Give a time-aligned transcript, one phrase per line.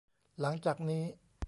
[0.41, 1.03] หลังจากนี้